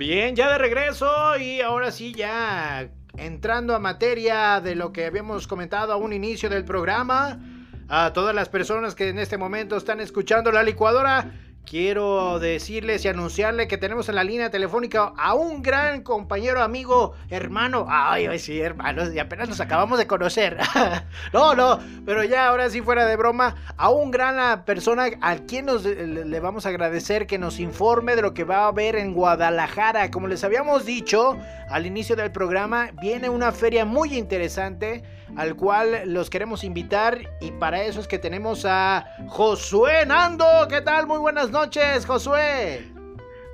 Bien, 0.00 0.34
ya 0.34 0.50
de 0.50 0.56
regreso 0.56 1.36
y 1.36 1.60
ahora 1.60 1.92
sí 1.92 2.14
ya 2.14 2.88
entrando 3.18 3.76
a 3.76 3.78
materia 3.78 4.58
de 4.62 4.74
lo 4.74 4.94
que 4.94 5.04
habíamos 5.04 5.46
comentado 5.46 5.92
a 5.92 5.96
un 5.96 6.14
inicio 6.14 6.48
del 6.48 6.64
programa, 6.64 7.38
a 7.86 8.10
todas 8.14 8.34
las 8.34 8.48
personas 8.48 8.94
que 8.94 9.10
en 9.10 9.18
este 9.18 9.36
momento 9.36 9.76
están 9.76 10.00
escuchando 10.00 10.52
la 10.52 10.62
licuadora, 10.62 11.32
quiero 11.70 12.40
decirles 12.40 13.04
y 13.04 13.08
anunciarle 13.08 13.68
que 13.68 13.78
tenemos 13.78 14.08
en 14.08 14.16
la 14.16 14.24
línea 14.24 14.50
telefónica 14.50 15.12
a 15.16 15.34
un 15.34 15.62
gran 15.62 16.02
compañero, 16.02 16.62
amigo, 16.62 17.14
hermano. 17.28 17.86
Ay, 17.88 18.40
sí, 18.40 18.60
hermanos, 18.60 19.14
y 19.14 19.20
apenas 19.20 19.48
nos 19.48 19.60
acabamos 19.60 19.96
de 19.96 20.08
conocer. 20.08 20.58
no, 21.32 21.54
no, 21.54 21.78
pero 22.04 22.24
ya 22.24 22.48
ahora 22.48 22.70
sí 22.70 22.82
fuera 22.82 23.06
de 23.06 23.14
broma, 23.14 23.54
a 23.76 23.88
un 23.88 24.10
gran 24.10 24.64
persona 24.64 25.10
a 25.20 25.36
quien 25.36 25.66
nos 25.66 25.84
le 25.84 26.40
vamos 26.40 26.66
a 26.66 26.70
agradecer 26.70 27.28
que 27.28 27.38
nos 27.38 27.60
informe 27.60 28.16
de 28.16 28.22
lo 28.22 28.34
que 28.34 28.42
va 28.42 28.64
a 28.64 28.68
haber 28.68 28.96
en 28.96 29.14
Guadalajara. 29.14 30.10
Como 30.10 30.26
les 30.26 30.42
habíamos 30.42 30.84
dicho 30.84 31.38
al 31.70 31.86
inicio 31.86 32.16
del 32.16 32.32
programa, 32.32 32.90
viene 33.00 33.28
una 33.28 33.52
feria 33.52 33.84
muy 33.84 34.18
interesante 34.18 35.04
al 35.36 35.56
cual 35.56 36.02
los 36.06 36.30
queremos 36.30 36.64
invitar 36.64 37.18
y 37.40 37.50
para 37.52 37.82
eso 37.82 38.00
es 38.00 38.08
que 38.08 38.18
tenemos 38.18 38.64
a 38.64 39.06
Josué 39.28 40.04
Nando. 40.06 40.44
¿Qué 40.68 40.80
tal? 40.80 41.06
Muy 41.06 41.18
buenas 41.18 41.50
noches, 41.50 42.06
Josué. 42.06 42.86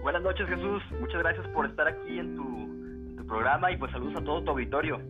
Buenas 0.02 0.22
noches, 0.22 0.48
Jesús. 0.48 0.82
Muchas 1.00 1.22
gracias 1.22 1.46
por 1.48 1.66
estar 1.66 1.88
aquí 1.88 2.18
en 2.18 2.36
tu 2.36 2.56
programa 3.26 3.70
y 3.70 3.76
pues 3.76 3.92
saludos 3.92 4.14
a 4.16 4.24
todo 4.24 4.42
tu 4.42 4.50
auditorio. 4.52 5.00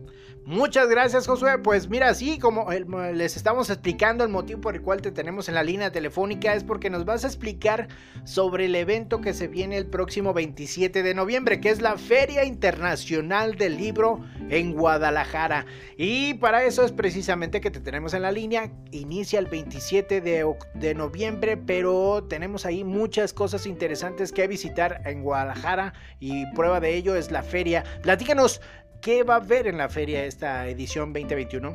Muchas 0.47 0.87
gracias, 0.87 1.27
Josué. 1.27 1.57
Pues 1.57 1.89
mira, 1.89 2.13
sí, 2.13 2.39
como 2.39 2.71
les 3.13 3.35
estamos 3.35 3.69
explicando 3.69 4.23
el 4.23 4.29
motivo 4.29 4.61
por 4.61 4.75
el 4.75 4.81
cual 4.81 5.01
te 5.01 5.11
tenemos 5.11 5.49
en 5.49 5.55
la 5.55 5.61
línea 5.61 5.91
telefónica 5.91 6.53
es 6.53 6.63
porque 6.63 6.89
nos 6.89 7.03
vas 7.03 7.25
a 7.25 7.27
explicar 7.27 7.89
sobre 8.23 8.67
el 8.67 8.75
evento 8.75 9.19
que 9.19 9.33
se 9.33 9.49
viene 9.49 9.75
el 9.75 9.87
próximo 9.87 10.33
27 10.33 11.03
de 11.03 11.13
noviembre, 11.13 11.59
que 11.59 11.69
es 11.69 11.81
la 11.81 11.97
Feria 11.97 12.45
Internacional 12.45 13.57
del 13.57 13.75
Libro 13.75 14.21
en 14.49 14.71
Guadalajara. 14.71 15.65
Y 15.97 16.35
para 16.35 16.63
eso 16.63 16.85
es 16.85 16.93
precisamente 16.93 17.59
que 17.59 17.69
te 17.69 17.81
tenemos 17.81 18.13
en 18.13 18.21
la 18.21 18.31
línea. 18.31 18.71
Inicia 18.91 19.39
el 19.39 19.47
27 19.47 20.21
de, 20.21 20.49
de 20.75 20.95
noviembre, 20.95 21.57
pero 21.57 22.23
tenemos 22.29 22.65
ahí 22.65 22.85
muchas 22.85 23.33
cosas 23.33 23.65
interesantes 23.65 24.31
que 24.31 24.47
visitar 24.47 25.01
en 25.03 25.23
Guadalajara 25.23 25.93
y 26.21 26.45
prueba 26.53 26.79
de 26.79 26.95
ello 26.95 27.17
es 27.17 27.31
la 27.31 27.43
feria. 27.43 27.83
Platícanos 28.01 28.61
¿Qué 29.01 29.23
va 29.23 29.35
a 29.35 29.37
haber 29.37 29.67
en 29.67 29.77
la 29.77 29.89
feria 29.89 30.25
esta 30.25 30.67
edición 30.67 31.13
2021? 31.13 31.71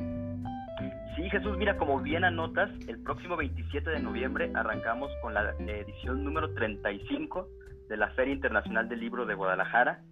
Sí, 1.16 1.28
Jesús, 1.30 1.56
mira, 1.56 1.76
como 1.76 2.00
bien 2.00 2.24
anotas, 2.24 2.70
el 2.88 2.98
próximo 3.02 3.36
27 3.36 3.90
de 3.90 4.00
noviembre 4.00 4.50
arrancamos 4.54 5.10
con 5.22 5.34
la 5.34 5.54
edición 5.58 6.24
número 6.24 6.52
35 6.54 7.48
de 7.88 7.96
la 7.96 8.08
Feria 8.10 8.34
Internacional 8.34 8.88
del 8.88 9.00
Libro 9.00 9.26
de 9.26 9.34
Guadalajara. 9.34 10.02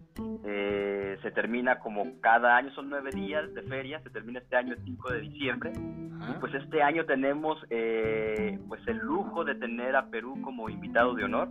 Eh, 0.45 1.19
se 1.23 1.31
termina 1.31 1.79
como 1.79 2.21
cada 2.21 2.57
año, 2.57 2.71
son 2.75 2.91
nueve 2.91 3.11
días 3.13 3.53
de 3.55 3.63
feria, 3.63 4.01
se 4.03 4.11
termina 4.11 4.41
este 4.41 4.57
año 4.57 4.75
el 4.75 4.85
5 4.85 5.13
de 5.13 5.21
diciembre. 5.21 5.73
Y 5.75 6.39
pues 6.41 6.53
este 6.55 6.83
año 6.83 7.07
tenemos 7.07 7.59
eh, 7.71 8.59
pues 8.69 8.87
el 8.87 8.99
lujo 8.99 9.45
de 9.45 9.55
tener 9.55 9.97
a 9.97 10.11
Perú 10.11 10.39
como 10.43 10.69
invitado 10.69 11.15
de 11.15 11.25
honor. 11.25 11.49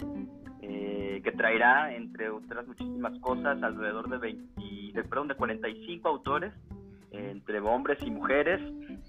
Eh, 0.71 1.21
que 1.23 1.31
traerá, 1.31 1.95
entre 1.95 2.29
otras 2.29 2.67
muchísimas 2.67 3.17
cosas, 3.21 3.61
alrededor 3.63 4.07
de, 4.07 4.19
20, 4.19 4.61
de, 4.93 5.03
perdón, 5.03 5.27
de 5.27 5.33
45 5.35 6.07
autores, 6.07 6.53
entre 7.11 7.59
hombres 7.59 7.97
y 8.03 8.11
mujeres, 8.11 8.61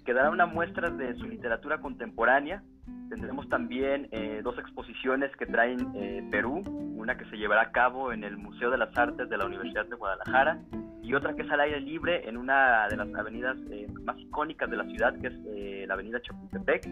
que 0.06 0.14
dará 0.14 0.30
una 0.30 0.46
muestra 0.46 0.88
de 0.88 1.14
su 1.16 1.26
literatura 1.26 1.78
contemporánea. 1.78 2.62
Tendremos 3.10 3.46
también 3.50 4.08
eh, 4.10 4.40
dos 4.42 4.58
exposiciones 4.58 5.30
que 5.36 5.44
traen 5.44 5.92
eh, 5.94 6.26
Perú, 6.30 6.62
una 6.96 7.18
que 7.18 7.26
se 7.26 7.36
llevará 7.36 7.62
a 7.62 7.72
cabo 7.72 8.10
en 8.10 8.24
el 8.24 8.38
Museo 8.38 8.70
de 8.70 8.78
las 8.78 8.96
Artes 8.96 9.28
de 9.28 9.36
la 9.36 9.44
Universidad 9.44 9.84
de 9.84 9.96
Guadalajara 9.96 10.60
y 11.02 11.12
otra 11.12 11.34
que 11.34 11.42
es 11.42 11.50
al 11.50 11.60
aire 11.60 11.80
libre 11.80 12.26
en 12.26 12.38
una 12.38 12.88
de 12.88 12.96
las 12.96 13.14
avenidas 13.14 13.58
más 14.04 14.18
icónicas 14.18 14.70
de 14.70 14.76
la 14.76 14.84
ciudad, 14.84 15.14
que 15.20 15.26
es 15.26 15.86
la 15.86 15.94
avenida 15.94 16.22
Chapultepec. 16.22 16.88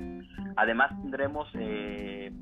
Además 0.57 0.91
tendremos, 1.03 1.49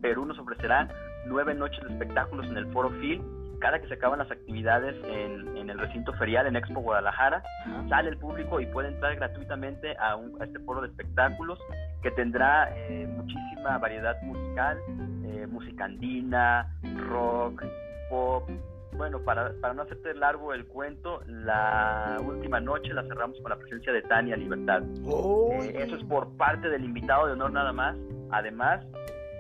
Perú 0.01 0.25
nos 0.25 0.39
ofrecerá 0.39 0.89
nueve 1.27 1.55
noches 1.55 1.83
de 1.85 1.93
espectáculos 1.93 2.47
en 2.47 2.57
el 2.57 2.67
Foro 2.73 2.91
Phil. 3.01 3.23
Cada 3.61 3.81
que 3.81 3.89
se 3.89 3.95
acaban 3.95 4.19
las 4.19 4.31
actividades 4.31 4.95
en, 5.05 5.71
el 5.71 5.79
recinto 5.79 6.13
ferial 6.15 6.47
en 6.47 6.57
Expo 6.57 6.81
Guadalajara, 6.81 7.43
sale 7.89 8.11
el 8.11 8.19
público 8.19 8.61
y 8.61 8.67
puede 8.67 8.89
entrar 8.89 9.17
gratuitamente 9.17 9.97
a, 9.99 10.17
este 10.45 10.59
foro 10.61 10.83
de 10.83 10.89
espectáculos 10.89 11.59
que 12.03 12.11
tendrá 12.13 12.71
eh, 12.77 13.07
muchísima 13.09 13.79
variedad 13.79 14.21
musical, 14.23 14.79
eh, 15.25 15.47
música 15.49 15.87
andina, 15.87 16.71
rock, 17.09 17.65
pop, 18.11 18.49
bueno, 18.97 19.21
para, 19.21 19.53
para, 19.61 19.75
no 19.75 19.83
hacerte 19.83 20.15
largo 20.15 20.55
el 20.55 20.67
cuento, 20.67 21.21
la 21.27 22.17
última 22.25 22.61
noche 22.61 22.93
la 22.95 23.03
cerramos 23.03 23.39
con 23.41 23.51
la 23.51 23.57
presencia 23.57 23.93
de 23.93 24.03
Tania 24.03 24.37
Libertad. 24.37 24.83
Eh, 24.83 25.83
eso 25.83 25.97
es 25.97 26.05
por 26.05 26.35
parte 26.37 26.69
del 26.69 26.85
invitado 26.85 27.27
de 27.27 27.33
honor 27.33 27.53
nada 27.53 27.73
más. 27.73 27.97
Además, 28.31 28.85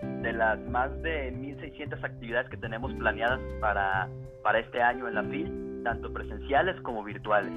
de 0.02 0.32
las 0.32 0.58
más 0.68 0.90
de 1.02 1.32
1.600 1.32 2.02
actividades 2.04 2.48
que 2.50 2.56
tenemos 2.56 2.92
planeadas 2.94 3.40
para, 3.60 4.08
para 4.42 4.58
este 4.60 4.80
año 4.82 5.08
en 5.08 5.14
la 5.14 5.22
FIL, 5.24 5.82
tanto 5.84 6.12
presenciales 6.12 6.80
como 6.82 7.04
virtuales. 7.04 7.52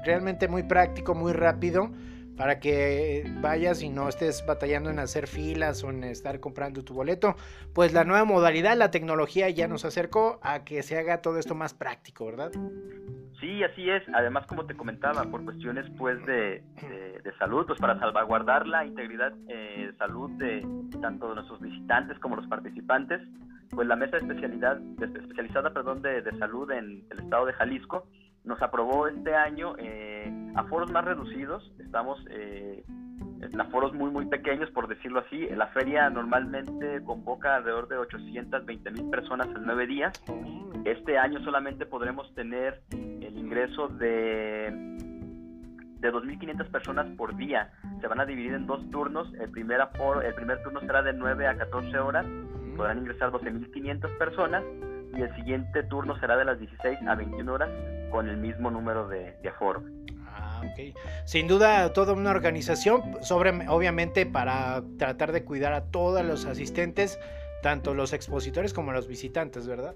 Realmente 0.05 0.49
muy 0.49 0.63
práctico, 0.63 1.15
muy 1.15 1.31
rápido 1.31 1.89
para 2.37 2.59
que 2.59 3.23
vayas 3.41 3.83
y 3.83 3.89
no 3.89 4.09
estés 4.09 4.45
batallando 4.45 4.89
en 4.89 4.99
hacer 4.99 5.27
filas 5.27 5.83
o 5.83 5.89
en 5.89 6.03
estar 6.03 6.39
comprando 6.39 6.83
tu 6.83 6.93
boleto. 6.93 7.35
Pues 7.73 7.93
la 7.93 8.03
nueva 8.03 8.25
modalidad, 8.25 8.77
la 8.77 8.91
tecnología 8.91 9.49
ya 9.49 9.67
nos 9.67 9.85
acercó 9.85 10.39
a 10.41 10.63
que 10.63 10.81
se 10.83 10.97
haga 10.97 11.21
todo 11.21 11.37
esto 11.37 11.55
más 11.55 11.73
práctico, 11.73 12.25
¿verdad? 12.25 12.51
Sí, 13.39 13.63
así 13.63 13.89
es. 13.89 14.03
Además, 14.13 14.47
como 14.47 14.65
te 14.65 14.75
comentaba, 14.75 15.23
por 15.23 15.43
cuestiones 15.43 15.85
pues 15.97 16.23
de, 16.25 16.63
salud, 17.39 17.65
pues 17.65 17.79
para 17.79 17.99
salvaguardar 17.99 18.67
la 18.67 18.85
integridad 18.85 19.33
eh, 19.49 19.89
de 19.91 19.97
salud 19.97 20.31
de 20.37 20.65
tanto 21.01 21.29
de 21.29 21.35
nuestros 21.35 21.59
visitantes 21.61 22.17
como 22.19 22.35
los 22.35 22.47
participantes, 22.47 23.21
pues 23.69 23.87
la 23.87 23.95
mesa 23.95 24.17
de 24.17 24.27
especialidad, 24.27 24.79
especializada 25.01 25.73
perdón, 25.73 26.01
de, 26.01 26.21
de 26.21 26.37
salud 26.37 26.69
en 26.71 27.03
el 27.09 27.19
estado 27.19 27.47
de 27.47 27.53
Jalisco 27.53 28.07
nos 28.43 28.61
aprobó 28.61 29.07
este 29.07 29.33
año 29.35 29.75
eh, 29.77 30.31
a 30.55 30.63
foros 30.65 30.91
más 30.91 31.05
reducidos. 31.05 31.71
Estamos 31.79 32.19
eh, 32.29 32.83
en 33.41 33.71
foros 33.71 33.93
muy, 33.93 34.09
muy 34.11 34.25
pequeños, 34.25 34.69
por 34.71 34.87
decirlo 34.87 35.19
así. 35.19 35.47
La 35.49 35.67
feria 35.67 36.09
normalmente 36.09 37.01
convoca 37.03 37.55
alrededor 37.55 37.87
de 37.87 37.97
820 37.97 38.91
mil 38.91 39.09
personas 39.09 39.47
en 39.47 39.63
nueve 39.65 39.87
días. 39.87 40.13
Este 40.85 41.17
año 41.17 41.41
solamente 41.43 41.85
podremos 41.85 42.33
tener 42.35 42.81
el 42.91 43.37
ingreso 43.37 43.87
de, 43.87 44.71
de 45.99 46.11
2.500 46.11 46.69
personas 46.69 47.07
por 47.15 47.35
día. 47.37 47.71
Se 48.01 48.07
van 48.07 48.19
a 48.19 48.25
dividir 48.25 48.53
en 48.53 48.67
dos 48.67 48.89
turnos. 48.91 49.33
El 49.35 49.49
primer, 49.51 49.79
el 49.79 50.33
primer 50.33 50.61
turno 50.63 50.81
será 50.81 51.01
de 51.01 51.13
9 51.13 51.47
a 51.47 51.57
14 51.57 51.97
horas. 51.99 52.25
Podrán 52.75 52.99
ingresar 52.99 53.31
12.500 53.31 54.17
personas. 54.17 54.63
Y 55.15 55.21
el 55.21 55.33
siguiente 55.35 55.83
turno 55.83 56.19
será 56.19 56.35
de 56.35 56.45
las 56.45 56.59
16 56.59 56.99
a 57.07 57.15
21 57.15 57.53
horas 57.53 57.69
con 58.13 58.29
el 58.29 58.37
mismo 58.37 58.69
número 58.69 59.07
de, 59.07 59.33
de 59.41 59.49
aforo. 59.49 59.83
Sin 61.25 61.47
duda, 61.47 61.91
toda 61.93 62.13
una 62.13 62.29
organización, 62.29 63.01
sobre, 63.23 63.67
obviamente 63.67 64.27
para 64.27 64.83
tratar 64.99 65.31
de 65.31 65.43
cuidar 65.43 65.73
a 65.73 65.85
todos 65.85 66.23
los 66.23 66.45
asistentes, 66.45 67.19
tanto 67.63 67.95
los 67.95 68.13
expositores 68.13 68.71
como 68.71 68.91
los 68.91 69.07
visitantes, 69.07 69.67
¿verdad? 69.67 69.95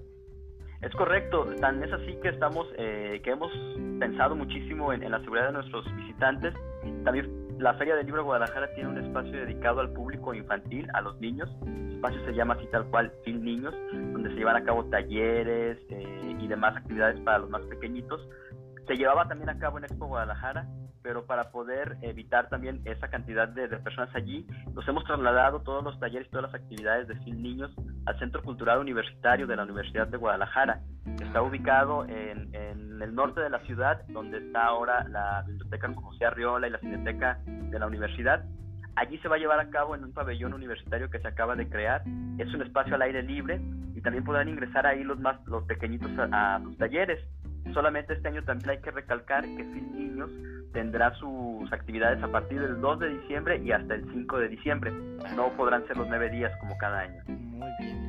Es 0.81 0.91
correcto, 0.93 1.45
tan 1.61 1.83
es 1.83 1.93
así 1.93 2.17
que 2.21 2.29
estamos, 2.29 2.67
eh, 2.77 3.21
que 3.23 3.31
hemos 3.31 3.51
pensado 3.99 4.35
muchísimo 4.35 4.91
en, 4.93 5.09
la 5.09 5.19
seguridad 5.19 5.47
de 5.47 5.53
nuestros 5.53 5.85
visitantes. 5.95 6.55
También 7.03 7.47
la 7.59 7.75
Feria 7.75 7.95
del 7.95 8.05
Libro 8.07 8.21
de 8.21 8.25
Guadalajara 8.25 8.73
tiene 8.73 8.89
un 8.89 8.97
espacio 8.97 9.31
dedicado 9.31 9.79
al 9.79 9.91
público 9.93 10.33
infantil, 10.33 10.87
a 10.93 11.01
los 11.01 11.19
niños. 11.19 11.49
El 11.65 11.93
espacio 11.93 12.23
se 12.25 12.33
llama 12.33 12.55
así 12.55 12.67
tal 12.71 12.85
cual 12.89 13.11
Fin 13.23 13.43
Niños, 13.43 13.73
donde 13.91 14.29
se 14.29 14.35
llevan 14.35 14.55
a 14.55 14.63
cabo 14.63 14.85
talleres 14.85 15.79
eh, 15.89 16.26
y 16.39 16.47
demás 16.47 16.75
actividades 16.75 17.19
para 17.21 17.39
los 17.39 17.49
más 17.49 17.61
pequeñitos 17.63 18.21
se 18.87 18.95
llevaba 18.95 19.27
también 19.27 19.49
a 19.49 19.59
cabo 19.59 19.77
en 19.77 19.83
Expo 19.83 20.07
Guadalajara, 20.07 20.65
pero 21.03 21.25
para 21.25 21.51
poder 21.51 21.97
evitar 22.01 22.49
también 22.49 22.81
esa 22.85 23.09
cantidad 23.09 23.47
de, 23.47 23.67
personas 23.67 24.09
allí, 24.15 24.47
nos 24.73 24.87
hemos 24.87 25.03
trasladado 25.03 25.61
todos 25.61 25.83
los 25.83 25.99
talleres 25.99 26.27
y 26.27 26.31
todas 26.31 26.51
las 26.51 26.61
actividades 26.61 27.07
de 27.07 27.19
Sin 27.23 27.43
Niños 27.43 27.71
al 28.05 28.17
Centro 28.19 28.41
Cultural 28.41 28.79
Universitario 28.79 29.45
de 29.45 29.55
la 29.57 29.63
Universidad 29.63 30.07
de 30.07 30.17
Guadalajara. 30.17 30.81
Está 31.21 31.41
ubicado 31.41 32.05
en, 32.05 32.55
el 32.55 33.13
norte 33.13 33.41
de 33.41 33.49
la 33.49 33.59
ciudad, 33.59 34.01
donde 34.07 34.39
está 34.39 34.65
ahora 34.65 35.07
la 35.07 35.43
Biblioteca 35.45 35.93
José 35.93 36.25
Arriola 36.25 36.67
y 36.67 36.71
la 36.71 36.79
Cineteca 36.79 37.39
de 37.45 37.79
la 37.79 37.87
Universidad. 37.87 38.43
Allí 38.97 39.19
se 39.19 39.27
va 39.27 39.35
a 39.35 39.39
llevar 39.39 39.59
a 39.59 39.69
cabo 39.69 39.93
en 39.95 40.03
un 40.03 40.11
pabellón 40.11 40.55
universitario 40.55 41.07
que 41.11 41.19
se 41.19 41.27
acaba 41.27 41.55
de 41.55 41.69
crear. 41.69 42.01
Es 42.39 42.51
un 42.51 42.63
espacio 42.63 42.95
al 42.95 43.03
aire 43.03 43.21
libre 43.21 43.61
y 43.95 44.01
también 44.01 44.23
podrán 44.23 44.49
ingresar 44.49 44.87
ahí 44.87 45.03
los 45.03 45.19
más 45.19 45.37
los 45.45 45.63
pequeñitos 45.65 46.09
a, 46.17 46.55
a 46.55 46.61
talleres. 46.79 47.23
Solamente 47.73 48.13
este 48.13 48.27
año 48.27 48.43
también 48.43 48.71
hay 48.71 48.81
que 48.81 48.89
recalcar 48.89 49.43
que 49.43 49.63
Fin 49.65 49.91
Niños 49.93 50.31
tendrá 50.73 51.13
sus 51.13 51.71
actividades 51.71 52.23
a 52.23 52.27
partir 52.27 52.59
del 52.59 52.81
2 52.81 52.99
de 52.99 53.09
diciembre 53.09 53.61
y 53.63 53.71
hasta 53.71 53.93
el 53.93 54.03
5 54.11 54.39
de 54.39 54.47
diciembre. 54.47 54.91
No 55.35 55.51
podrán 55.55 55.85
ser 55.85 55.97
los 55.97 56.07
nueve 56.07 56.31
días 56.31 56.51
como 56.59 56.75
cada 56.79 57.01
año. 57.01 57.21
Muy 57.27 57.69
bien. 57.79 58.06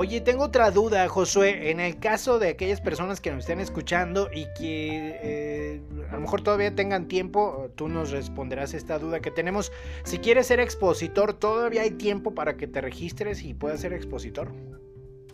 Oye, 0.00 0.20
tengo 0.20 0.44
otra 0.44 0.70
duda, 0.70 1.08
Josué. 1.08 1.72
En 1.72 1.80
el 1.80 1.98
caso 1.98 2.38
de 2.38 2.50
aquellas 2.50 2.80
personas 2.80 3.20
que 3.20 3.32
nos 3.32 3.40
estén 3.40 3.58
escuchando 3.58 4.28
y 4.32 4.46
que 4.56 5.18
eh, 5.20 5.82
a 6.08 6.14
lo 6.14 6.20
mejor 6.20 6.40
todavía 6.40 6.72
tengan 6.72 7.08
tiempo, 7.08 7.72
tú 7.74 7.88
nos 7.88 8.12
responderás 8.12 8.74
esta 8.74 9.00
duda 9.00 9.18
que 9.18 9.32
tenemos. 9.32 9.72
Si 10.04 10.18
quieres 10.18 10.46
ser 10.46 10.60
expositor, 10.60 11.34
¿todavía 11.34 11.82
hay 11.82 11.90
tiempo 11.90 12.32
para 12.32 12.56
que 12.56 12.68
te 12.68 12.80
registres 12.80 13.42
y 13.42 13.54
puedas 13.54 13.80
ser 13.80 13.92
expositor? 13.92 14.52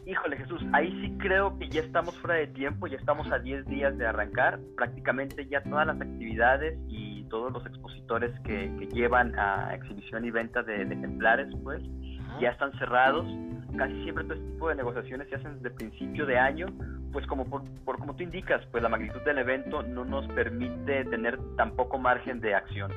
Híjole 0.07 0.39
Jesús, 0.39 0.63
ahí 0.73 0.99
sí 1.03 1.15
creo 1.19 1.59
que 1.59 1.69
ya 1.69 1.83
estamos 1.83 2.17
fuera 2.21 2.37
de 2.37 2.47
tiempo, 2.47 2.87
ya 2.87 2.97
estamos 2.97 3.31
a 3.31 3.39
10 3.41 3.67
días 3.67 3.99
de 3.99 4.07
arrancar, 4.07 4.61
prácticamente 4.79 5.47
ya 5.47 5.63
todas 5.63 5.87
las 5.87 6.01
actividades 6.01 6.79
y 6.89 7.25
todos 7.25 7.53
los 7.53 7.67
expositores 7.67 8.33
que, 8.47 8.71
llevan 8.95 9.39
a 9.39 9.75
exhibición 9.75 10.25
y 10.25 10.31
venta 10.31 10.63
de, 10.63 10.85
ejemplares, 10.85 11.49
pues 11.63 11.83
ya 12.41 12.49
están 12.49 12.73
cerrados. 12.79 13.27
Casi 13.77 14.03
siempre 14.05 14.25
todo 14.25 14.35
este 14.35 14.47
tipo 14.47 14.69
de 14.69 14.75
negociaciones 14.77 15.29
se 15.29 15.37
hacen 15.37 15.57
desde 15.57 15.75
principio 15.75 16.27
de 16.27 16.39
año, 16.39 16.67
pues 17.13 17.27
como 17.27 17.45
por, 17.45 17.99
como 17.99 18.15
tú 18.15 18.23
indicas, 18.23 18.65
pues 18.71 18.83
la 18.83 18.89
magnitud 18.89 19.21
del 19.23 19.39
evento 19.39 19.83
no 19.83 20.05
nos 20.05 20.27
permite 20.29 21.05
tener 21.07 21.39
tan 21.57 21.73
poco 21.77 21.99
margen 21.99 22.41
de 22.41 22.55
acción. 22.55 22.91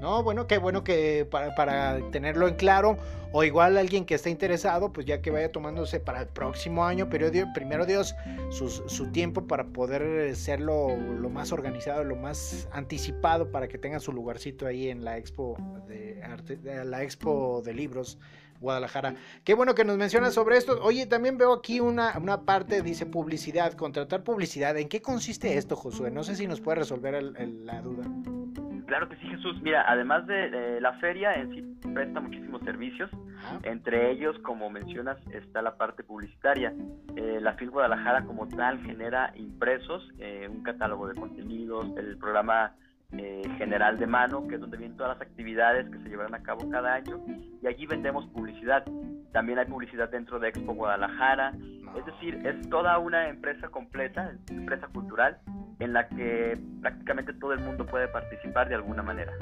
No, 0.00 0.22
bueno, 0.22 0.46
qué 0.46 0.58
bueno 0.58 0.84
que 0.84 1.26
para, 1.30 1.98
tenerlo 2.12 2.46
en 2.46 2.54
claro, 2.54 2.96
o 3.32 3.42
igual 3.42 3.76
alguien 3.76 4.04
que 4.04 4.14
esté 4.14 4.30
interesado, 4.30 4.92
pues 4.92 5.06
ya 5.06 5.20
que 5.20 5.30
vaya 5.30 5.50
tomándose 5.50 5.98
para 5.98 6.20
el 6.20 6.28
próximo 6.28 6.84
año, 6.84 7.08
pero 7.10 7.30
primero 7.52 7.84
Dios, 7.84 8.14
su, 8.50 9.10
tiempo 9.10 9.46
para 9.46 9.64
poder 9.64 10.36
serlo 10.36 10.96
lo 10.96 11.28
más 11.30 11.50
organizado, 11.50 12.04
lo 12.04 12.14
más 12.14 12.68
anticipado 12.72 13.50
para 13.50 13.66
que 13.66 13.76
tenga 13.76 13.98
su 13.98 14.12
lugarcito 14.12 14.66
ahí 14.66 14.88
en 14.88 15.04
la 15.04 15.18
expo 15.18 15.56
de 15.88 16.22
arte, 16.22 16.58
la 16.84 17.02
expo 17.02 17.60
de 17.64 17.74
libros. 17.74 18.18
Guadalajara. 18.60 19.14
Qué 19.44 19.54
bueno 19.54 19.74
que 19.74 19.84
nos 19.84 19.96
mencionas 19.96 20.34
sobre 20.34 20.56
esto. 20.56 20.78
Oye, 20.82 21.06
también 21.06 21.38
veo 21.38 21.52
aquí 21.52 21.80
una, 21.80 22.16
una 22.18 22.42
parte, 22.42 22.82
dice 22.82 23.06
publicidad, 23.06 23.72
contratar 23.74 24.24
publicidad. 24.24 24.76
¿En 24.76 24.88
qué 24.88 25.00
consiste 25.00 25.56
esto, 25.56 25.76
Josué? 25.76 26.10
No 26.10 26.22
sé 26.22 26.34
si 26.34 26.46
nos 26.46 26.60
puede 26.60 26.78
resolver 26.78 27.22
la 27.22 27.80
duda. 27.80 28.04
Claro 28.88 29.06
que 29.08 29.16
sí, 29.16 29.28
Jesús. 29.28 29.60
Mira, 29.60 29.84
además 29.86 30.26
de, 30.26 30.80
la 30.80 30.94
feria 30.94 31.34
en 31.34 31.50
sí 31.50 31.90
presta 31.92 32.20
muchísimos 32.20 32.62
servicios. 32.62 33.10
Entre 33.62 34.10
ellos, 34.10 34.38
como 34.40 34.70
mencionas, 34.70 35.18
está 35.30 35.60
la 35.60 35.76
parte 35.76 36.02
publicitaria. 36.02 36.72
Eh, 37.14 37.38
la 37.40 37.52
FIL 37.52 37.70
Guadalajara 37.70 38.24
como 38.24 38.48
tal 38.48 38.82
genera 38.82 39.32
impresos, 39.36 40.02
eh, 40.18 40.48
un 40.50 40.62
catálogo 40.62 41.06
de 41.06 41.14
contenidos, 41.14 41.86
el 41.98 42.16
programa 42.16 42.74
eh, 43.16 43.42
general 43.56 43.98
de 43.98 44.06
mano, 44.06 44.46
que 44.46 44.56
es 44.56 44.60
donde 44.60 44.76
vienen 44.76 44.96
todas 44.96 45.18
las 45.18 45.26
actividades 45.26 45.88
que 45.88 45.98
se 45.98 46.08
llevarán 46.10 46.34
a 46.34 46.42
cabo 46.42 46.68
cada 46.68 46.94
año, 46.94 47.24
y 47.62 47.66
allí 47.66 47.86
vendemos 47.86 48.26
publicidad. 48.26 48.84
También 49.32 49.58
hay 49.58 49.66
publicidad 49.66 50.10
dentro 50.10 50.38
de 50.38 50.48
Expo 50.48 50.74
Guadalajara, 50.74 51.54
es 51.96 52.04
decir, 52.04 52.38
es 52.46 52.68
toda 52.68 52.98
una 52.98 53.28
empresa 53.28 53.68
completa, 53.68 54.32
empresa 54.50 54.88
cultural, 54.88 55.38
en 55.78 55.92
la 55.92 56.08
que 56.08 56.58
prácticamente 56.82 57.32
todo 57.34 57.52
el 57.54 57.60
mundo 57.60 57.86
puede 57.86 58.08
participar 58.08 58.68
de 58.68 58.74
alguna 58.74 59.02
manera. 59.02 59.32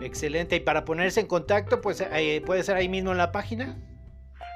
Excelente, 0.00 0.56
y 0.56 0.60
para 0.60 0.84
ponerse 0.84 1.20
en 1.20 1.26
contacto, 1.26 1.80
pues 1.80 2.00
eh, 2.00 2.42
puede 2.44 2.62
ser 2.64 2.76
ahí 2.76 2.88
mismo 2.88 3.12
en 3.12 3.18
la 3.18 3.30
página. 3.30 3.76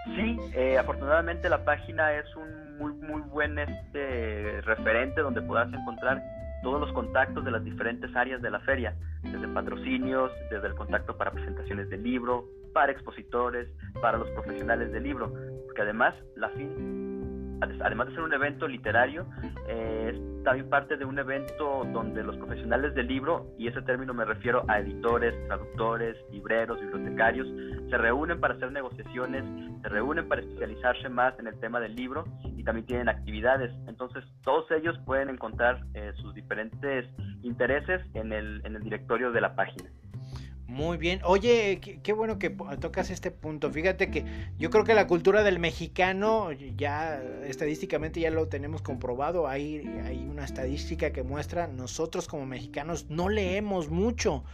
Sí, 0.06 0.36
eh, 0.54 0.76
afortunadamente 0.78 1.48
la 1.48 1.64
página 1.64 2.14
es 2.14 2.34
un 2.34 2.78
muy 2.78 2.92
muy 2.94 3.20
buen 3.20 3.58
este 3.58 4.62
referente 4.62 5.20
donde 5.20 5.42
podrás 5.42 5.70
encontrar 5.72 6.22
todos 6.62 6.80
los 6.80 6.92
contactos 6.92 7.44
de 7.44 7.50
las 7.50 7.64
diferentes 7.64 8.14
áreas 8.14 8.42
de 8.42 8.50
la 8.50 8.60
feria, 8.60 8.94
desde 9.22 9.48
patrocinios, 9.48 10.30
desde 10.50 10.68
el 10.68 10.74
contacto 10.74 11.16
para 11.16 11.30
presentaciones 11.30 11.88
del 11.90 12.02
libro, 12.02 12.46
para 12.72 12.92
expositores, 12.92 13.68
para 14.00 14.18
los 14.18 14.28
profesionales 14.30 14.92
del 14.92 15.02
libro, 15.02 15.32
porque 15.66 15.82
además 15.82 16.14
la 16.36 16.48
fin 16.50 17.09
además 17.60 18.08
de 18.08 18.14
ser 18.14 18.22
un 18.22 18.32
evento 18.32 18.66
literario, 18.66 19.26
eh, 19.68 20.12
es 20.14 20.44
también 20.44 20.68
parte 20.68 20.96
de 20.96 21.04
un 21.04 21.18
evento 21.18 21.86
donde 21.92 22.22
los 22.22 22.36
profesionales 22.36 22.94
del 22.94 23.08
libro, 23.08 23.46
y 23.58 23.68
ese 23.68 23.82
término 23.82 24.14
me 24.14 24.24
refiero 24.24 24.64
a 24.68 24.80
editores, 24.80 25.34
traductores, 25.46 26.16
libreros, 26.30 26.80
bibliotecarios, 26.80 27.46
se 27.90 27.98
reúnen 27.98 28.40
para 28.40 28.54
hacer 28.54 28.72
negociaciones, 28.72 29.44
se 29.82 29.88
reúnen 29.88 30.28
para 30.28 30.40
especializarse 30.40 31.08
más 31.08 31.38
en 31.38 31.46
el 31.46 31.58
tema 31.60 31.80
del 31.80 31.94
libro 31.94 32.24
y 32.56 32.64
también 32.64 32.86
tienen 32.86 33.08
actividades. 33.08 33.70
Entonces, 33.86 34.24
todos 34.42 34.70
ellos 34.70 34.98
pueden 35.04 35.28
encontrar 35.28 35.84
eh, 35.94 36.12
sus 36.22 36.34
diferentes 36.34 37.06
intereses 37.42 38.02
en 38.14 38.32
el, 38.32 38.62
en 38.64 38.76
el 38.76 38.82
directorio 38.82 39.32
de 39.32 39.40
la 39.40 39.54
página. 39.54 39.90
Muy 40.70 40.98
bien. 40.98 41.20
Oye, 41.24 41.80
qué, 41.80 42.12
bueno 42.12 42.38
que 42.38 42.50
tocas 42.78 43.10
este 43.10 43.32
punto. 43.32 43.72
Fíjate 43.72 44.08
que 44.08 44.24
yo 44.56 44.70
creo 44.70 44.84
que 44.84 44.94
la 44.94 45.08
cultura 45.08 45.42
del 45.42 45.58
mexicano, 45.58 46.52
ya 46.52 47.20
estadísticamente 47.44 48.20
ya 48.20 48.30
lo 48.30 48.46
tenemos 48.46 48.80
comprobado. 48.80 49.48
Hay, 49.48 49.78
hay 50.04 50.28
una 50.30 50.44
estadística 50.44 51.10
que 51.10 51.24
muestra, 51.24 51.66
nosotros 51.66 52.28
como 52.28 52.46
mexicanos 52.46 53.10
no 53.10 53.28
leemos 53.28 53.90
mucho. 53.90 54.44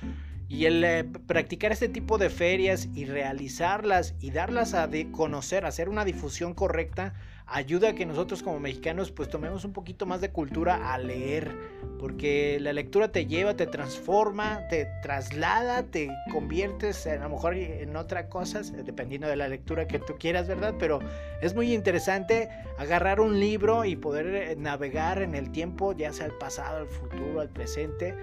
Y 0.49 0.65
el 0.65 0.83
eh, 0.85 1.05
practicar 1.05 1.71
este 1.71 1.91
tipo 1.91 2.17
de 2.17 2.31
ferias 2.31 2.89
y 2.95 3.05
realizarlas 3.05 4.15
y 4.19 4.31
darlas 4.31 4.73
a 4.73 4.89
conocer, 5.13 5.67
hacer 5.67 5.91
una 5.91 6.07
difusión 6.07 6.55
correcta, 6.55 7.13
ayuda 7.47 7.91
a 7.91 7.95
que 7.95 8.05
nosotros 8.05 8.43
como 8.43 8.59
mexicanos 8.59 9.13
pues 9.13 9.29
tomemos 9.29 9.65
un 9.65 9.73
poquito 9.73 10.05
más 10.05 10.21
de 10.21 10.31
cultura 10.31 10.93
a 10.93 10.99
leer, 10.99 11.53
porque 12.01 12.59
la 12.61 12.73
lectura 12.73 13.13
te 13.13 13.27
lleva, 13.27 13.55
te 13.55 13.67
transforma, 13.67 14.67
te 14.69 14.89
traslada, 15.01 15.85
te 15.85 16.11
conviertes 16.33 17.07
a 17.07 17.17
lo 17.17 17.31
mejor 17.31 17.55
en 17.55 17.95
otra 17.95 18.29
cosa, 18.29 18.63
dependiendo 18.63 19.29
de 19.29 19.37
la 19.37 19.47
lectura 19.47 19.87
que 19.87 20.01
tú 20.01 20.15
quieras, 20.19 20.49
¿verdad? 20.49 20.75
Pero 20.79 20.99
es 21.41 21.55
muy 21.55 21.73
interesante 21.73 22.49
agarrar 22.79 23.21
un 23.21 23.39
libro 23.39 23.85
y 23.85 23.95
poder 23.95 24.27
eh, 24.27 24.57
navegar 24.57 25.23
en 25.23 25.37
el 25.37 25.53
tiempo, 25.53 25.93
ya 25.93 26.13
sea 26.13 26.27
al 26.27 26.37
pasado, 26.39 26.79
al 26.79 26.89
futuro, 26.89 27.41
al 27.41 27.49
presente, 27.49 28.15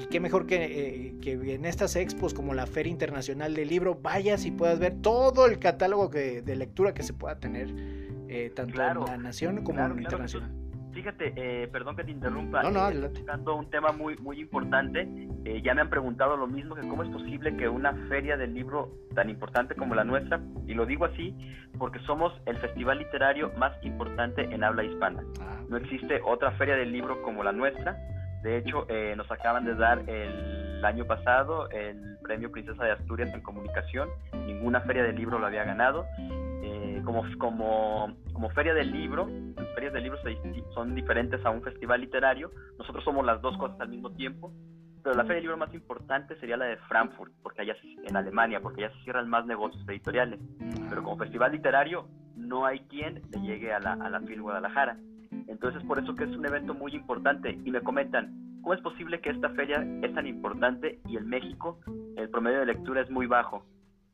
y 0.00 0.06
qué 0.06 0.18
mejor 0.18 0.46
que, 0.46 0.56
eh, 0.64 1.14
que 1.22 1.32
en 1.32 1.64
estas 1.66 1.94
expos 1.94 2.34
como 2.34 2.52
la 2.52 2.66
Feria 2.66 2.90
Internacional 2.90 3.54
del 3.54 3.68
Libro 3.68 3.94
vayas 3.94 4.44
y 4.44 4.50
puedas 4.50 4.80
ver 4.80 4.94
todo 5.00 5.46
el 5.46 5.60
catálogo 5.60 6.08
de 6.08 6.56
lectura 6.56 6.92
que 6.92 7.04
se 7.04 7.12
pueda 7.12 7.38
tener 7.38 8.01
eh, 8.32 8.50
tanto 8.50 8.82
en 8.82 9.00
la 9.00 9.16
nación 9.18 9.62
como 9.62 9.80
en 9.80 9.96
la 9.96 10.02
internacional. 10.02 10.62
Fíjate, 10.92 11.32
eh, 11.36 11.68
perdón 11.68 11.96
que 11.96 12.04
te 12.04 12.10
interrumpa. 12.10 12.62
No, 12.62 12.70
no, 12.70 12.88
eh, 12.90 13.08
tocando 13.14 13.56
un 13.56 13.70
tema 13.70 13.92
muy, 13.92 14.16
muy 14.18 14.40
importante. 14.40 15.08
Eh, 15.44 15.62
ya 15.62 15.74
me 15.74 15.80
han 15.80 15.88
preguntado 15.88 16.36
lo 16.36 16.46
mismo, 16.46 16.74
que 16.74 16.82
cómo 16.82 17.02
es 17.02 17.08
posible 17.08 17.56
que 17.56 17.66
una 17.68 17.94
feria 18.08 18.36
del 18.36 18.52
libro 18.52 18.90
tan 19.14 19.30
importante 19.30 19.74
como 19.74 19.94
la 19.94 20.04
nuestra, 20.04 20.40
y 20.66 20.74
lo 20.74 20.84
digo 20.84 21.06
así 21.06 21.34
porque 21.78 21.98
somos 22.00 22.32
el 22.44 22.58
festival 22.58 22.98
literario 22.98 23.50
más 23.56 23.72
importante 23.82 24.42
en 24.42 24.62
habla 24.62 24.84
hispana. 24.84 25.24
Ah. 25.40 25.60
No 25.68 25.78
existe 25.78 26.20
otra 26.24 26.52
feria 26.52 26.76
del 26.76 26.92
libro 26.92 27.22
como 27.22 27.42
la 27.42 27.52
nuestra. 27.52 27.96
De 28.42 28.58
hecho, 28.58 28.86
nos 29.16 29.30
acaban 29.30 29.64
de 29.64 29.76
dar 29.76 30.02
el 30.08 30.84
año 30.84 31.06
pasado 31.06 31.70
el 31.70 32.18
premio 32.22 32.50
Princesa 32.50 32.84
de 32.84 32.90
Asturias 32.90 33.32
en 33.32 33.40
Comunicación. 33.40 34.08
Ninguna 34.46 34.80
feria 34.80 35.04
del 35.04 35.14
libro 35.14 35.38
lo 35.38 35.46
había 35.46 35.62
ganado. 35.62 36.04
Como, 37.04 37.24
como, 37.38 38.16
como 38.32 38.50
feria 38.50 38.74
del 38.74 38.92
libro, 38.92 39.28
ferias 39.74 39.92
de 39.92 40.00
libros 40.00 40.20
son 40.74 40.94
diferentes 40.94 41.44
a 41.44 41.50
un 41.50 41.62
festival 41.62 42.00
literario. 42.00 42.50
Nosotros 42.78 43.04
somos 43.04 43.24
las 43.24 43.40
dos 43.40 43.56
cosas 43.58 43.80
al 43.80 43.88
mismo 43.88 44.10
tiempo, 44.12 44.52
pero 45.02 45.14
la 45.16 45.22
feria 45.22 45.36
del 45.36 45.44
libro 45.44 45.56
más 45.56 45.74
importante 45.74 46.36
sería 46.36 46.56
la 46.56 46.66
de 46.66 46.76
Frankfurt, 46.88 47.32
porque 47.42 47.62
allá 47.62 47.74
en 47.82 48.16
Alemania, 48.16 48.60
porque 48.60 48.84
allá 48.84 48.94
se 48.96 49.04
cierran 49.04 49.28
más 49.28 49.46
negocios 49.46 49.82
editoriales. 49.88 50.40
Pero 50.88 51.02
como 51.02 51.18
festival 51.18 51.52
literario 51.52 52.08
no 52.36 52.66
hay 52.66 52.80
quien 52.80 53.22
le 53.30 53.40
llegue 53.40 53.72
a 53.72 53.80
la, 53.80 53.92
a 53.94 54.10
la 54.10 54.20
FIL 54.20 54.42
Guadalajara. 54.42 54.96
Entonces 55.48 55.82
por 55.84 55.98
eso 55.98 56.14
que 56.14 56.24
es 56.24 56.36
un 56.36 56.46
evento 56.46 56.74
muy 56.74 56.94
importante 56.94 57.58
y 57.64 57.70
me 57.70 57.80
comentan, 57.80 58.32
¿cómo 58.62 58.74
es 58.74 58.80
posible 58.80 59.20
que 59.20 59.30
esta 59.30 59.50
feria 59.50 59.84
es 60.02 60.14
tan 60.14 60.26
importante 60.26 61.00
y 61.08 61.16
en 61.16 61.28
México 61.28 61.78
el 62.16 62.28
promedio 62.30 62.60
de 62.60 62.66
lectura 62.66 63.00
es 63.00 63.10
muy 63.10 63.26
bajo? 63.26 63.64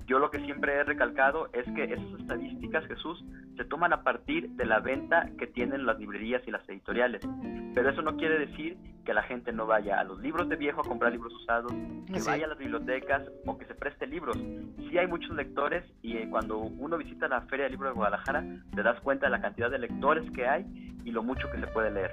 Yo 0.09 0.19
lo 0.19 0.31
que 0.31 0.41
siempre 0.41 0.73
he 0.73 0.85
recalcado 0.85 1.51
es 1.53 1.67
que 1.75 1.85
esas 1.85 2.21
estadísticas, 2.21 2.87
Jesús, 2.87 3.23
se 3.59 3.65
toman 3.67 3.93
a 3.93 4.03
partir 4.03 4.49
de 4.51 4.65
la 4.65 4.81
venta 4.81 5.29
que 5.39 5.47
tienen 5.47 5.85
las 5.85 5.99
librerías 5.99 6.41
y 6.47 6.51
las 6.51 6.67
editoriales. 6.67 7.21
Pero 7.75 7.91
eso 7.91 8.01
no 8.01 8.17
quiere 8.17 8.39
decir 8.39 8.79
que 9.05 9.13
la 9.13 9.23
gente 9.23 9.53
no 9.53 9.67
vaya 9.67 10.01
a 10.01 10.05
los 10.05 10.19
libros 10.21 10.49
de 10.49 10.57
viejo 10.57 10.81
a 10.81 10.85
comprar 10.85 11.13
libros 11.13 11.35
usados, 11.35 11.73
que 12.07 12.23
vaya 12.23 12.47
a 12.47 12.49
las 12.49 12.59
bibliotecas 12.59 13.23
o 13.45 13.59
que 13.59 13.67
se 13.67 13.75
preste 13.75 14.07
libros. 14.07 14.39
Sí 14.89 14.97
hay 14.97 15.07
muchos 15.07 15.37
lectores 15.37 15.85
y 16.01 16.17
eh, 16.17 16.27
cuando 16.31 16.57
uno 16.57 16.97
visita 16.97 17.29
la 17.29 17.43
Feria 17.43 17.65
del 17.65 17.73
Libro 17.73 17.89
de 17.89 17.95
Guadalajara 17.95 18.45
te 18.75 18.83
das 18.83 18.99
cuenta 19.01 19.27
de 19.27 19.33
la 19.33 19.43
cantidad 19.43 19.71
de 19.71 19.79
lectores 19.79 20.31
que 20.31 20.47
hay 20.47 20.65
y 21.05 21.11
lo 21.11 21.23
mucho 21.23 21.51
que 21.51 21.61
se 21.61 21.67
puede 21.67 21.91
leer. 21.91 22.13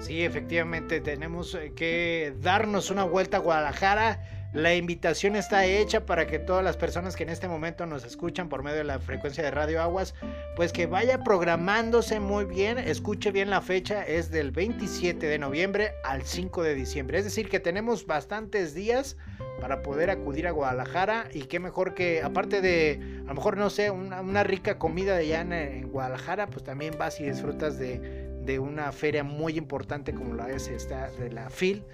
Sí, 0.00 0.22
efectivamente, 0.22 1.00
tenemos 1.00 1.54
eh, 1.54 1.72
que 1.74 2.34
darnos 2.42 2.90
una 2.90 3.04
vuelta 3.04 3.38
a 3.38 3.40
Guadalajara 3.40 4.18
la 4.56 4.74
invitación 4.74 5.36
está 5.36 5.66
hecha 5.66 6.06
para 6.06 6.26
que 6.26 6.38
todas 6.38 6.64
las 6.64 6.78
personas 6.78 7.14
que 7.14 7.24
en 7.24 7.28
este 7.28 7.46
momento 7.46 7.84
nos 7.84 8.06
escuchan 8.06 8.48
por 8.48 8.62
medio 8.62 8.78
de 8.78 8.84
la 8.84 8.98
frecuencia 8.98 9.44
de 9.44 9.50
Radio 9.50 9.82
Aguas, 9.82 10.14
pues 10.56 10.72
que 10.72 10.86
vaya 10.86 11.22
programándose 11.22 12.20
muy 12.20 12.46
bien, 12.46 12.78
escuche 12.78 13.32
bien 13.32 13.50
la 13.50 13.60
fecha, 13.60 14.02
es 14.02 14.30
del 14.30 14.52
27 14.52 15.26
de 15.26 15.38
noviembre 15.38 15.92
al 16.04 16.22
5 16.22 16.62
de 16.62 16.74
diciembre. 16.74 17.18
Es 17.18 17.24
decir, 17.24 17.50
que 17.50 17.60
tenemos 17.60 18.06
bastantes 18.06 18.72
días 18.72 19.18
para 19.60 19.82
poder 19.82 20.08
acudir 20.08 20.46
a 20.46 20.52
Guadalajara 20.52 21.28
y 21.34 21.42
qué 21.42 21.60
mejor 21.60 21.92
que, 21.92 22.22
aparte 22.22 22.62
de, 22.62 22.98
a 23.26 23.28
lo 23.28 23.34
mejor 23.34 23.58
no 23.58 23.68
sé, 23.68 23.90
una, 23.90 24.42
rica 24.42 24.78
comida 24.78 25.16
de 25.16 25.34
allá 25.34 25.42
en, 25.42 25.90
Guadalajara, 25.90 26.46
pues 26.46 26.64
también 26.64 26.94
vas 26.98 27.20
y 27.20 27.24
disfrutas 27.24 27.78
de, 27.78 28.58
una 28.58 28.90
feria 28.92 29.22
muy 29.22 29.58
importante 29.58 30.14
como 30.14 30.32
la 30.32 30.48
es 30.48 30.68
esta 30.68 31.10
de 31.10 31.30
la 31.30 31.50
FIL 31.50 31.84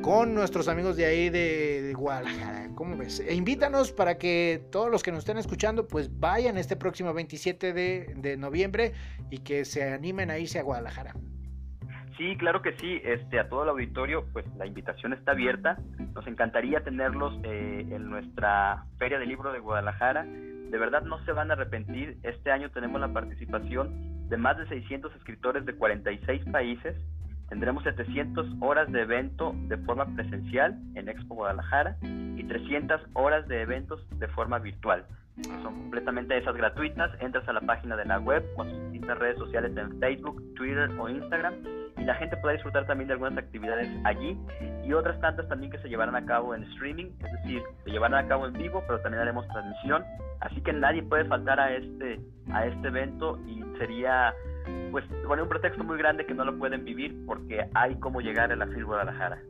con 0.00 0.34
nuestros 0.34 0.68
amigos 0.68 0.96
de 0.96 1.04
ahí 1.04 1.28
de, 1.28 1.92
Guadalajara. 1.96 2.68
¿Cómo 2.74 2.96
ves? 2.96 3.20
E 3.20 3.34
invítanos 3.34 3.92
para 3.92 4.16
que 4.16 4.66
todos 4.72 4.90
los 4.90 5.02
que 5.02 5.10
nos 5.10 5.20
estén 5.20 5.38
escuchando 5.38 5.86
pues 5.86 6.18
vayan 6.18 6.56
este 6.56 6.76
próximo 6.76 7.12
27 7.12 7.72
de, 7.72 8.14
de, 8.16 8.36
noviembre 8.36 8.92
y 9.30 9.38
que 9.38 9.64
se 9.64 9.92
animen 9.92 10.30
a 10.30 10.38
irse 10.38 10.58
a 10.58 10.62
Guadalajara. 10.62 11.14
Sí, 12.16 12.36
claro 12.36 12.62
que 12.62 12.72
sí. 12.78 13.00
Este, 13.04 13.38
a 13.38 13.48
todo 13.48 13.64
el 13.64 13.70
auditorio, 13.70 14.26
pues 14.32 14.46
la 14.56 14.66
invitación 14.66 15.12
está 15.12 15.32
abierta. 15.32 15.78
Nos 16.14 16.26
encantaría 16.26 16.82
tenerlos 16.82 17.38
eh, 17.44 17.86
en 17.90 18.10
nuestra 18.10 18.84
Feria 18.98 19.18
del 19.18 19.28
Libro 19.28 19.52
de 19.52 19.58
Guadalajara. 19.58 20.24
De 20.24 20.78
verdad 20.78 21.02
no 21.02 21.22
se 21.24 21.32
van 21.32 21.50
a 21.50 21.54
arrepentir. 21.54 22.18
Este 22.22 22.50
año 22.50 22.70
tenemos 22.70 23.00
la 23.00 23.12
participación 23.12 24.28
de 24.28 24.36
más 24.36 24.56
de 24.56 24.66
600 24.68 25.14
escritores 25.16 25.66
de 25.66 25.74
46 25.74 26.44
países 26.50 26.96
Tendremos 27.52 27.84
700 27.84 28.46
horas 28.60 28.90
de 28.90 29.02
evento 29.02 29.54
de 29.68 29.76
forma 29.76 30.06
presencial 30.16 30.74
en 30.94 31.10
Expo 31.10 31.34
Guadalajara 31.34 31.98
y 32.00 32.42
300 32.44 32.98
horas 33.12 33.46
de 33.46 33.60
eventos 33.60 34.00
de 34.18 34.26
forma 34.28 34.58
virtual. 34.58 35.04
Son 35.62 35.74
completamente 35.74 36.38
esas 36.38 36.56
gratuitas. 36.56 37.10
Entras 37.20 37.46
a 37.46 37.52
la 37.52 37.60
página 37.60 37.94
de 37.94 38.06
la 38.06 38.18
web 38.20 38.42
a 38.58 38.64
sus 38.64 38.82
distintas 38.84 39.18
redes 39.18 39.36
sociales 39.36 39.76
en 39.76 40.00
Facebook, 40.00 40.42
Twitter 40.54 40.90
o 40.98 41.10
Instagram 41.10 41.52
y 41.98 42.04
la 42.04 42.14
gente 42.14 42.38
puede 42.38 42.54
disfrutar 42.54 42.86
también 42.86 43.08
de 43.08 43.12
algunas 43.12 43.36
actividades 43.36 43.86
allí 44.04 44.34
y 44.82 44.94
otras 44.94 45.20
tantas 45.20 45.46
también 45.48 45.70
que 45.70 45.78
se 45.80 45.90
llevarán 45.90 46.16
a 46.16 46.24
cabo 46.24 46.54
en 46.54 46.62
streaming, 46.62 47.10
es 47.22 47.32
decir, 47.32 47.62
se 47.84 47.90
llevarán 47.90 48.24
a 48.24 48.28
cabo 48.28 48.46
en 48.46 48.54
vivo, 48.54 48.82
pero 48.86 48.98
también 49.00 49.20
haremos 49.20 49.46
transmisión. 49.48 50.02
Así 50.40 50.58
que 50.62 50.72
nadie 50.72 51.02
puede 51.02 51.26
faltar 51.26 51.60
a 51.60 51.76
este, 51.76 52.18
a 52.50 52.64
este 52.64 52.88
evento 52.88 53.38
y 53.46 53.62
sería 53.76 54.32
pues 54.90 55.04
pone 55.26 55.42
un 55.42 55.48
pretexto 55.48 55.84
muy 55.84 55.98
grande 55.98 56.26
que 56.26 56.34
no 56.34 56.44
lo 56.44 56.58
pueden 56.58 56.84
vivir 56.84 57.16
porque 57.26 57.68
hay 57.74 57.94
cómo 57.96 58.20
llegar 58.20 58.52
a 58.52 58.56
la 58.56 58.66
FIL 58.66 58.84
Guadalajara. 58.84 59.42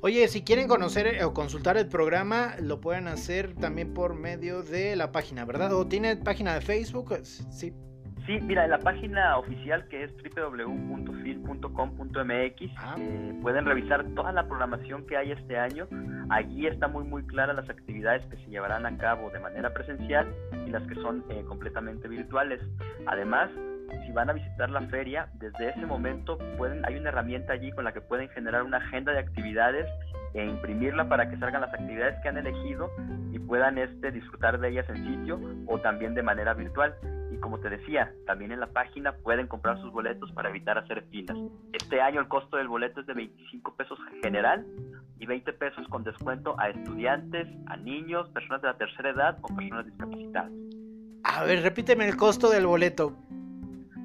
Oye, 0.00 0.28
si 0.28 0.42
quieren 0.42 0.68
conocer 0.68 1.06
eh, 1.06 1.24
o 1.24 1.34
consultar 1.34 1.76
el 1.76 1.88
programa, 1.88 2.54
lo 2.60 2.80
pueden 2.80 3.08
hacer 3.08 3.54
también 3.54 3.92
por 3.94 4.14
medio 4.14 4.62
de 4.62 4.96
la 4.96 5.12
página, 5.12 5.44
¿verdad? 5.44 5.72
¿O 5.74 5.86
tiene 5.86 6.16
página 6.16 6.54
de 6.54 6.60
Facebook? 6.60 7.16
Sí. 7.24 7.74
Sí, 8.28 8.38
mira, 8.42 8.64
en 8.64 8.70
la 8.70 8.78
página 8.78 9.38
oficial 9.38 9.88
que 9.88 10.04
es 10.04 10.12
www.fil.com.mx 10.36 11.72
ah. 12.76 12.96
eh, 12.98 13.38
pueden 13.40 13.64
revisar 13.64 14.04
toda 14.14 14.32
la 14.32 14.46
programación 14.46 15.06
que 15.06 15.16
hay 15.16 15.32
este 15.32 15.56
año. 15.56 15.88
Allí 16.28 16.66
está 16.66 16.88
muy 16.88 17.04
muy 17.04 17.22
clara 17.26 17.54
las 17.54 17.70
actividades 17.70 18.26
que 18.26 18.36
se 18.36 18.50
llevarán 18.50 18.84
a 18.84 18.98
cabo 18.98 19.30
de 19.30 19.40
manera 19.40 19.72
presencial 19.72 20.30
y 20.66 20.70
las 20.70 20.86
que 20.86 20.96
son 20.96 21.24
eh, 21.30 21.42
completamente 21.48 22.06
virtuales. 22.06 22.60
Además, 23.06 23.48
si 24.04 24.12
van 24.12 24.30
a 24.30 24.32
visitar 24.32 24.70
la 24.70 24.82
feria, 24.82 25.28
desde 25.34 25.70
ese 25.70 25.86
momento 25.86 26.38
pueden, 26.56 26.84
hay 26.84 26.96
una 26.96 27.08
herramienta 27.10 27.54
allí 27.54 27.72
con 27.72 27.84
la 27.84 27.92
que 27.92 28.00
pueden 28.00 28.28
generar 28.30 28.62
una 28.62 28.78
agenda 28.78 29.12
de 29.12 29.18
actividades 29.18 29.86
e 30.34 30.44
imprimirla 30.44 31.08
para 31.08 31.28
que 31.30 31.36
salgan 31.38 31.62
las 31.62 31.72
actividades 31.72 32.20
que 32.22 32.28
han 32.28 32.36
elegido 32.36 32.90
y 33.32 33.38
puedan 33.38 33.78
este, 33.78 34.10
disfrutar 34.10 34.58
de 34.60 34.70
ellas 34.70 34.88
en 34.88 34.96
sitio 35.04 35.40
o 35.66 35.78
también 35.80 36.14
de 36.14 36.22
manera 36.22 36.54
virtual. 36.54 36.94
Y 37.30 37.36
como 37.38 37.58
te 37.60 37.68
decía, 37.68 38.12
también 38.26 38.52
en 38.52 38.60
la 38.60 38.66
página 38.66 39.12
pueden 39.12 39.46
comprar 39.46 39.80
sus 39.80 39.92
boletos 39.92 40.30
para 40.32 40.48
evitar 40.48 40.78
hacer 40.78 41.04
filas. 41.10 41.36
Este 41.72 42.00
año 42.00 42.20
el 42.20 42.28
costo 42.28 42.56
del 42.56 42.68
boleto 42.68 43.00
es 43.00 43.06
de 43.06 43.14
25 43.14 43.74
pesos 43.76 43.98
general 44.22 44.66
y 45.18 45.26
20 45.26 45.52
pesos 45.54 45.86
con 45.88 46.04
descuento 46.04 46.58
a 46.58 46.68
estudiantes, 46.68 47.46
a 47.66 47.76
niños, 47.76 48.28
personas 48.30 48.62
de 48.62 48.68
la 48.68 48.76
tercera 48.76 49.10
edad 49.10 49.38
o 49.42 49.48
personas 49.54 49.86
discapacitadas. 49.86 50.52
A 51.24 51.44
ver, 51.44 51.62
repíteme 51.62 52.08
el 52.08 52.16
costo 52.16 52.50
del 52.50 52.66
boleto. 52.66 53.14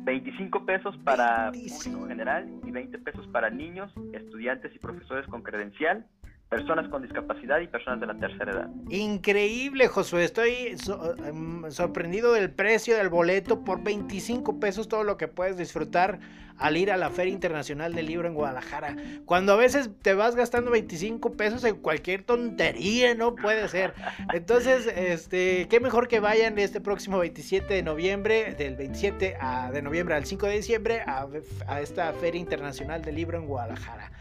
25 0.04 0.66
pesos 0.66 0.98
para 1.04 1.52
público 1.52 2.08
general 2.08 2.50
y 2.66 2.72
20 2.72 2.98
pesos 3.00 3.28
para 3.28 3.50
niños, 3.50 3.92
estudiantes 4.14 4.76
y 4.76 4.80
profesores 4.80 5.28
con 5.28 5.42
credencial 5.42 6.06
personas 6.54 6.88
con 6.88 7.02
discapacidad 7.02 7.60
y 7.62 7.68
personas 7.68 8.00
de 8.00 8.06
la 8.06 8.14
tercera 8.16 8.52
edad. 8.52 8.70
Increíble, 8.90 9.88
Josué. 9.88 10.24
Estoy 10.24 10.78
em, 11.26 11.72
sorprendido 11.72 12.32
del 12.34 12.52
precio 12.52 12.96
del 12.96 13.10
boleto 13.10 13.64
por 13.64 13.84
25 13.84 14.60
pesos, 14.60 14.88
todo 14.88 15.04
lo 15.04 15.18
que 15.18 15.28
puedes 15.28 15.58
disfrutar 15.58 16.20
al 16.60 16.78
ir 16.78 16.92
a 16.92 16.98
la 16.98 17.10
Feria 17.10 17.34
Internacional 17.34 17.96
del 17.96 18.06
Libro 18.06 18.28
en 18.28 18.36
Guadalajara. 18.36 18.96
Cuando 19.26 19.54
a 19.54 19.56
veces 19.56 19.90
te 20.04 20.14
vas 20.14 20.36
gastando 20.36 20.70
25 20.70 21.32
pesos 21.34 21.64
en 21.64 21.78
cualquier 21.78 22.22
tontería, 22.22 23.16
no 23.16 23.34
puede 23.34 23.68
ser. 23.68 23.96
Entonces, 24.32 24.86
este, 24.96 25.68
qué 25.70 25.80
mejor 25.80 26.08
que 26.08 26.20
vayan 26.20 26.60
este 26.60 26.80
próximo 26.80 27.18
27 27.18 27.74
de 27.74 27.82
noviembre, 27.82 28.54
del 28.54 28.76
27 28.76 29.38
de 29.74 29.82
noviembre 29.82 30.14
al 30.14 30.26
5 30.26 30.46
de 30.46 30.56
diciembre, 30.56 31.02
a, 31.08 31.28
a 31.68 31.82
esta 31.82 32.14
Feria 32.14 32.40
Internacional 32.40 33.02
del 33.02 33.16
Libro 33.16 33.40
en 33.40 33.48
Guadalajara. 33.48 34.12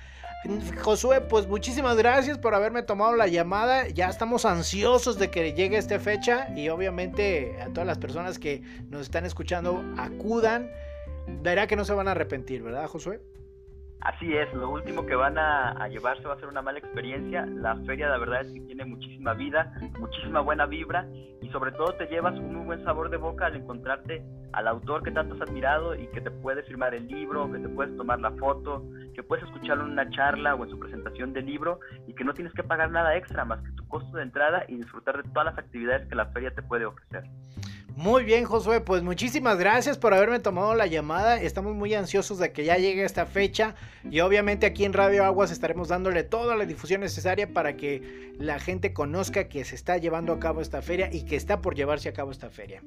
Josué, 0.82 1.20
pues 1.20 1.46
muchísimas 1.46 1.96
gracias 1.96 2.38
por 2.38 2.54
haberme 2.54 2.82
tomado 2.82 3.14
la 3.14 3.28
llamada. 3.28 3.88
Ya 3.88 4.08
estamos 4.08 4.44
ansiosos 4.44 5.18
de 5.18 5.30
que 5.30 5.52
llegue 5.52 5.76
esta 5.76 6.00
fecha 6.00 6.48
y 6.56 6.68
obviamente 6.68 7.60
a 7.62 7.68
todas 7.68 7.86
las 7.86 7.98
personas 7.98 8.38
que 8.38 8.62
nos 8.90 9.02
están 9.02 9.24
escuchando 9.24 9.84
acudan. 9.96 10.68
Verá 11.42 11.68
que 11.68 11.76
no 11.76 11.84
se 11.84 11.94
van 11.94 12.08
a 12.08 12.12
arrepentir, 12.12 12.62
¿verdad, 12.62 12.88
Josué? 12.88 13.20
Así 14.00 14.34
es, 14.36 14.52
lo 14.52 14.68
último 14.68 15.06
que 15.06 15.14
van 15.14 15.38
a, 15.38 15.86
llevarse 15.88 16.26
va 16.26 16.34
a 16.34 16.40
ser 16.40 16.48
una 16.48 16.60
mala 16.60 16.80
experiencia. 16.80 17.46
La 17.46 17.76
feria, 17.86 18.08
la 18.08 18.18
verdad, 18.18 18.40
es 18.40 18.52
que 18.52 18.60
tiene 18.62 18.84
muchísima 18.84 19.32
vida, 19.34 19.72
muchísima 20.00 20.40
buena 20.40 20.66
vibra 20.66 21.06
y 21.40 21.48
sobre 21.50 21.70
todo 21.70 21.94
te 21.94 22.06
llevas 22.06 22.34
un 22.34 22.52
muy 22.52 22.66
buen 22.66 22.82
sabor 22.82 23.10
de 23.10 23.16
boca 23.16 23.46
al 23.46 23.54
encontrarte 23.54 24.24
al 24.52 24.66
autor 24.66 25.04
que 25.04 25.12
tanto 25.12 25.36
has 25.36 25.42
admirado 25.42 25.94
y 25.94 26.08
que 26.08 26.20
te 26.20 26.32
puede 26.32 26.64
firmar 26.64 26.94
el 26.94 27.06
libro, 27.06 27.50
que 27.52 27.60
te 27.60 27.68
puedes 27.68 27.96
tomar 27.96 28.18
la 28.18 28.32
foto, 28.32 28.84
que 29.12 29.22
puedes 29.22 29.44
escucharlo 29.44 29.84
en 29.84 29.92
una 29.92 30.08
charla 30.10 30.54
o 30.54 30.64
en 30.64 30.70
su 30.70 30.78
presentación 30.78 31.32
del 31.32 31.46
libro 31.46 31.80
y 32.06 32.14
que 32.14 32.24
no 32.24 32.34
tienes 32.34 32.52
que 32.52 32.62
pagar 32.62 32.90
nada 32.90 33.16
extra 33.16 33.44
más 33.44 33.60
que 33.62 33.70
tu 33.72 33.86
costo 33.88 34.16
de 34.16 34.22
entrada 34.22 34.64
y 34.68 34.76
disfrutar 34.76 35.22
de 35.22 35.28
todas 35.30 35.46
las 35.46 35.58
actividades 35.58 36.08
que 36.08 36.14
la 36.14 36.26
feria 36.26 36.54
te 36.54 36.62
puede 36.62 36.86
ofrecer. 36.86 37.24
Muy 37.96 38.24
bien, 38.24 38.44
Josué, 38.44 38.80
pues 38.80 39.02
muchísimas 39.02 39.58
gracias 39.58 39.98
por 39.98 40.14
haberme 40.14 40.40
tomado 40.40 40.74
la 40.74 40.86
llamada. 40.86 41.40
Estamos 41.40 41.74
muy 41.74 41.92
ansiosos 41.94 42.38
de 42.38 42.50
que 42.50 42.64
ya 42.64 42.78
llegue 42.78 43.04
esta 43.04 43.26
fecha 43.26 43.74
y 44.10 44.20
obviamente 44.20 44.64
aquí 44.64 44.86
en 44.86 44.94
Radio 44.94 45.24
Aguas 45.24 45.50
estaremos 45.50 45.88
dándole 45.88 46.22
toda 46.22 46.56
la 46.56 46.64
difusión 46.64 47.02
necesaria 47.02 47.52
para 47.52 47.76
que 47.76 48.32
la 48.38 48.58
gente 48.58 48.94
conozca 48.94 49.48
que 49.48 49.64
se 49.64 49.74
está 49.74 49.98
llevando 49.98 50.32
a 50.32 50.40
cabo 50.40 50.62
esta 50.62 50.80
feria 50.80 51.10
y 51.12 51.26
que 51.26 51.36
está 51.36 51.60
por 51.60 51.74
llevarse 51.74 52.08
a 52.08 52.14
cabo 52.14 52.30
esta 52.30 52.48
feria. 52.48 52.82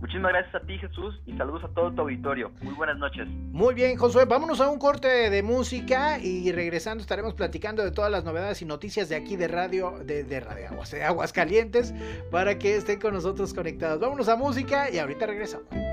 Muchísimas 0.00 0.32
gracias 0.32 0.54
a 0.54 0.60
ti, 0.60 0.78
Jesús, 0.78 1.20
y 1.26 1.36
saludos 1.36 1.64
a 1.64 1.68
todo 1.68 1.92
tu 1.92 2.02
auditorio. 2.02 2.52
Muy 2.62 2.74
buenas 2.74 2.98
noches. 2.98 3.26
Muy 3.28 3.74
bien, 3.74 3.96
Josué. 3.96 4.24
Vámonos 4.26 4.60
a 4.60 4.68
un 4.68 4.78
corte 4.78 5.08
de 5.08 5.42
música 5.42 6.18
y 6.18 6.52
regresando 6.52 7.02
estaremos 7.02 7.34
platicando 7.34 7.82
de 7.82 7.90
todas 7.90 8.10
las 8.10 8.24
novedades 8.24 8.62
y 8.62 8.64
noticias 8.64 9.08
de 9.08 9.16
aquí 9.16 9.36
de 9.36 9.48
Radio, 9.48 9.98
de, 10.04 10.24
de 10.24 10.40
Radio 10.40 10.68
Aguas, 10.68 10.90
de 10.92 11.02
Aguas 11.02 11.32
Calientes, 11.32 11.92
para 12.30 12.58
que 12.58 12.76
estén 12.76 13.00
con 13.00 13.14
nosotros 13.14 13.52
conectados. 13.54 14.00
Vámonos 14.00 14.28
a 14.28 14.36
música 14.36 14.90
y 14.90 14.98
ahorita 14.98 15.26
regresamos. 15.26 15.87